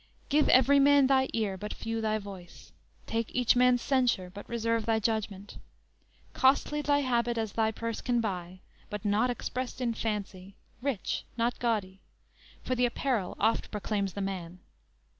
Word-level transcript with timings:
Give 0.29 0.49
every 0.49 0.79
man 0.79 1.05
thy 1.05 1.27
ear, 1.31 1.57
but 1.59 1.75
few 1.75 2.01
thy 2.01 2.17
voice; 2.17 2.71
Take 3.05 3.29
each 3.35 3.55
man's 3.55 3.83
censure, 3.83 4.31
but 4.33 4.49
reserve 4.49 4.87
thy 4.87 4.97
judgment. 4.99 5.59
Costly 6.33 6.81
thy 6.81 7.01
habit 7.01 7.37
as 7.37 7.51
thy 7.53 7.69
purse 7.69 8.01
can 8.01 8.19
buy, 8.19 8.61
But 8.89 9.05
not 9.05 9.29
expressed 9.29 9.79
in 9.79 9.93
fancy; 9.93 10.55
rich, 10.81 11.23
not 11.37 11.59
gaudy; 11.59 11.99
For 12.63 12.73
the 12.73 12.87
apparel 12.87 13.35
oft 13.39 13.69
proclaims 13.69 14.13
the 14.13 14.21
man. 14.21 14.61